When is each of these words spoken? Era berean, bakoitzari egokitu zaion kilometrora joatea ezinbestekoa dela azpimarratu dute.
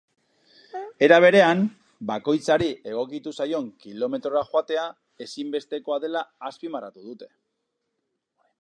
Era 1.07 1.17
berean, 1.25 1.61
bakoitzari 2.11 2.69
egokitu 2.93 3.35
zaion 3.41 3.69
kilometrora 3.85 4.45
joatea 4.49 4.89
ezinbestekoa 5.27 6.03
dela 6.09 6.27
azpimarratu 6.53 7.09
dute. 7.13 7.31